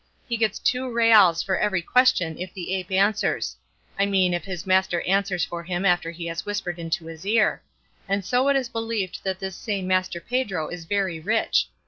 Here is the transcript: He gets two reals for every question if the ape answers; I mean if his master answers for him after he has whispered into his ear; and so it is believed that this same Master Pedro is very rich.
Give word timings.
He 0.27 0.35
gets 0.35 0.57
two 0.57 0.91
reals 0.91 1.43
for 1.43 1.59
every 1.59 1.83
question 1.83 2.35
if 2.39 2.51
the 2.55 2.73
ape 2.73 2.91
answers; 2.91 3.55
I 3.99 4.07
mean 4.07 4.33
if 4.33 4.45
his 4.45 4.65
master 4.65 5.01
answers 5.01 5.45
for 5.45 5.61
him 5.63 5.85
after 5.85 6.09
he 6.09 6.25
has 6.25 6.43
whispered 6.43 6.79
into 6.79 7.05
his 7.05 7.23
ear; 7.23 7.61
and 8.09 8.25
so 8.25 8.47
it 8.49 8.55
is 8.55 8.67
believed 8.67 9.19
that 9.23 9.37
this 9.37 9.55
same 9.55 9.85
Master 9.85 10.19
Pedro 10.19 10.69
is 10.69 10.85
very 10.85 11.19
rich. 11.19 11.67